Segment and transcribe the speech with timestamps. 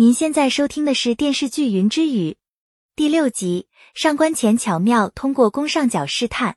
[0.00, 2.30] 您现在收听的是电视剧《云之羽》
[2.94, 3.66] 第六集。
[3.94, 6.54] 上官浅巧妙通过弓上角试探。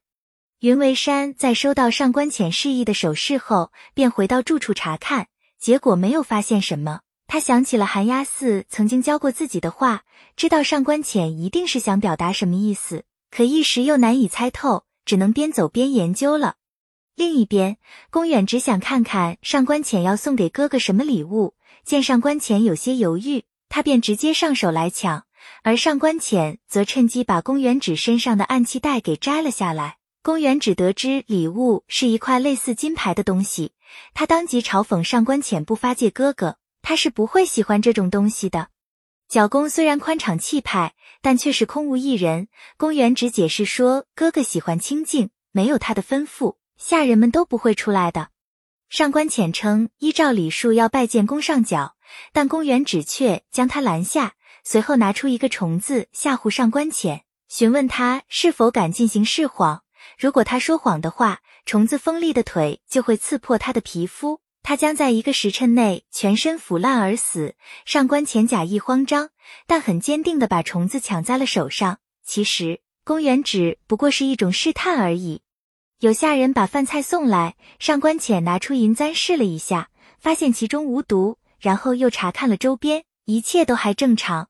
[0.59, 5.25] 云为山在收到上官浅示意的手势后，便回到住处查看，
[5.59, 6.99] 结果没有发现什么。
[7.25, 10.03] 他想起了寒鸦寺曾经教过自己的话，
[10.35, 16.57] 知道上官浅一定是想表达什么意思，可一时又难以猜透，只能边走边研究了。
[17.15, 17.77] 另一边，
[18.11, 21.55] 宫远只想看看上官浅要送给哥哥什么礼物。
[21.83, 25.23] 见上官浅有些犹豫，他便直接上手来抢，
[25.63, 29.97] 而上官浅则趁机把宫原指身上的暗器带给摘了下来。
[30.23, 33.71] 宫原只得知礼物是一块类似金牌的东西，
[34.13, 38.67] 他当即嘲讽上官浅不发戒哥哥，他是不会喜欢这种东西的。
[39.27, 42.49] 角宫虽然宽敞气派，但却是空无一人。
[42.77, 48.30] 宫原只解释说，哥哥喜欢清静，没有他的吩咐，下人们都不会出来的。
[48.91, 51.95] 上官浅称依照礼数要拜见宫上角，
[52.33, 54.33] 但宫原止却将他拦下，
[54.65, 59.83] 随后拿出一个虫子吓唬上官浅，询问他是否敢进行试谎。
[60.19, 67.55] 如果他说谎的话，虫子锋利的腿就会刺破他的皮肤，他将在一个时辰内全身腐烂而死。
[67.85, 69.29] 上官浅假意慌张，
[69.67, 71.99] 但很坚定地把虫子抢在了手上。
[72.25, 75.43] 其实宫原只不过是一种试探而已。
[76.01, 84.49] 有下人把饭菜送来，上官浅拿出银簪试了一下，发现其中无毒，然后又查看了周边，一切都还正常。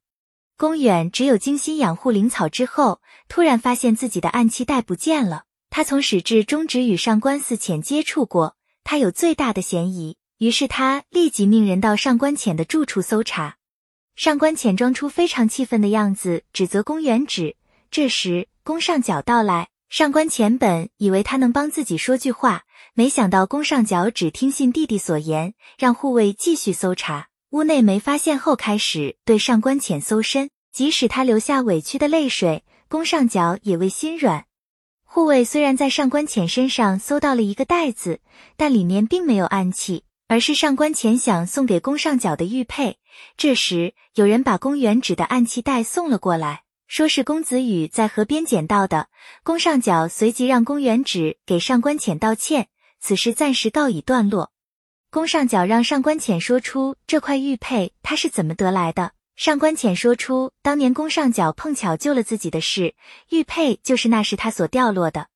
[0.55, 5.43] 宫远只有精心养护灵草之后，突然发现自己的暗器袋不见了。
[5.69, 10.15] 他从始至终只与上官寺浅接触过，他有最大的嫌疑。
[10.37, 13.57] 于是他立即命人到上官浅的住处搜查。
[14.15, 17.57] 上官浅装出非常气愤的样子，指责宫远指。
[17.91, 19.67] 这时宫上角到来。
[19.91, 27.27] 上官浅本以为他能帮自己说句话，没想到宫上角只听信弟弟所言，让护卫继续搜查。
[27.49, 30.49] 屋内没发现后，开始对上官浅搜身。
[30.71, 34.45] 即使他流下委屈的泪水，宫上角也未心软。
[35.03, 38.21] 护卫虽然在上官浅身上搜到了一个袋子，
[38.55, 42.97] 但里面并没有暗器，而是上官浅想送给宫上角的玉佩。
[43.35, 46.63] 这时，有人把宫原指的暗器袋送了过来。
[46.91, 49.07] 说是公子羽在河边捡到的，
[49.43, 52.67] 宫上角随即让宫原指给上官浅道歉，
[52.99, 54.51] 此事暂时告一段落。
[55.09, 59.13] 宫上角让上官浅说出这块玉佩他是怎么得来的。
[59.37, 62.93] 上官浅说出当年宫上角碰巧救了自己的事，
[63.29, 65.27] 玉佩就是那时他所掉落的。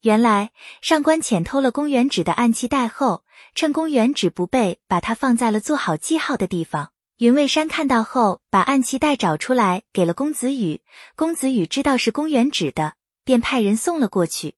[0.00, 6.92] 原来上官浅偷了宫原指的暗器袋后，趁宫原指不备，把它放在了做好记号的地方。
[7.18, 10.80] 云为山看到后，把暗器袋找出来，给了公子羽。
[11.14, 12.94] 公子羽知道是公园指的，
[13.24, 14.56] 便派人送了过去。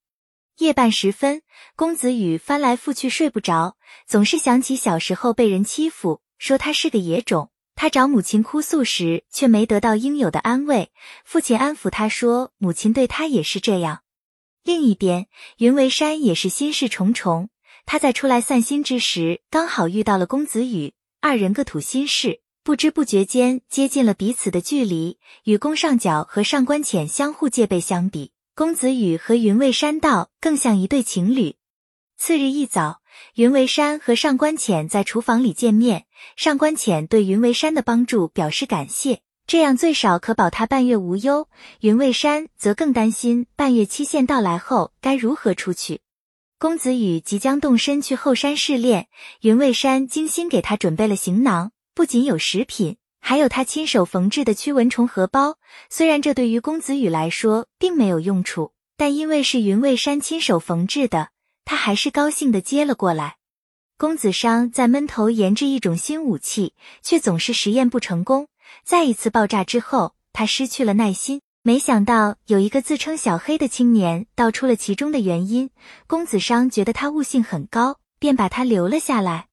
[0.56, 1.42] 夜半时分，
[1.76, 7.50] 公子羽翻来覆去睡不着，总是想起小时候被人欺负，说他是个野种。
[7.74, 10.90] 他找母亲哭诉时，却没得到应有的安慰。
[11.26, 14.00] 父亲安抚他说，母亲对他也是这样。
[14.64, 15.26] 另一边，
[15.58, 17.50] 云为山也是心事重重。
[17.84, 22.40] 他在出来散心之时，刚好遇到了公子羽，二人各吐心事。
[22.66, 31.54] 不知不觉间接近了彼此的距离，与宫上角和上官浅相互戒备相比，公子羽和云蔚山道更像一对情侣。
[32.18, 33.02] 次日一早，
[33.36, 41.48] 云为山和上官浅在厨房里见面，上官浅对云为山的帮助表示感谢，这样最少可保他半月无忧。
[41.82, 46.00] 云为山则更担心半月期限到来后该如何出去。
[46.58, 49.06] 公子羽即将动身去后山试炼，
[49.42, 51.70] 云为山精心给他准备了行囊。
[51.96, 55.56] 不仅有食品，还有他亲手缝制的驱蚊虫荷包。
[55.88, 61.30] 虽然这对于公子羽来说并没有用处，但因为是云蔚山亲手缝制的，
[61.64, 63.38] 他还是高兴的接了过来。
[63.96, 68.48] 公子商在闷头研制一种新武器，却总是实验不成功。
[68.84, 71.40] 再一次爆炸之后，他失去了耐心。
[71.62, 75.70] 没想到有一个自称小黑的青年道出了其中的原因。
[76.06, 79.46] 公子商觉得他悟性很高，便把他留了下来。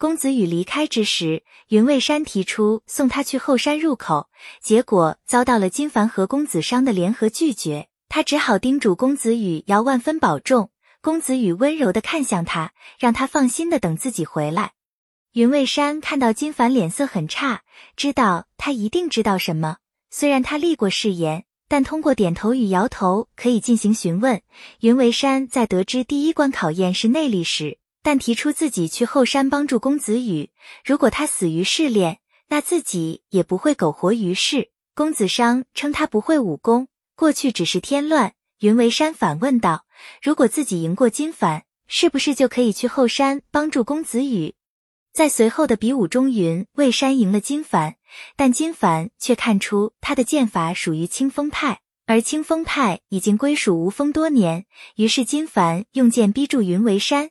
[0.00, 4.28] 公子羽离开之时，云蔚山提出送他去后山入口，
[4.62, 7.88] 结果遭到了金凡和公子商的联合拒绝。
[8.08, 10.70] 他只好叮嘱公子羽要万分保重。
[11.00, 14.70] 公子羽温柔的看向他，让他放心的等自己回来。
[15.32, 17.62] 云蔚山看到金凡脸色很差，
[17.96, 19.78] 知道他一定知道什么。
[20.10, 24.40] 虽然他立过誓言，但通过点头与摇头可以进行询问。
[24.78, 27.78] 云为山在得知第一关考验是内力时。
[28.02, 30.50] 但提出自己去后山帮助公子羽，
[30.84, 34.70] 如果他死于试炼，那自己也不会苟活于世。
[34.94, 38.34] 公子商称他不会武功，过去只是添乱。
[38.60, 39.84] 云为山反问道
[40.20, 44.54] ：“如果自己赢过金凡，是不是就可以去后山帮助公子羽？”
[45.14, 47.96] 在随后的比武中，云为山赢了金凡，
[48.36, 54.66] 但金凡却看出他的剑法属于清风派，而清风派已经归属吴风多年，
[54.96, 57.30] 于是金凡用剑逼住云为山，